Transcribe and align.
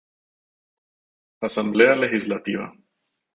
Asamblea 1.49 1.93
legislativa 1.95 2.73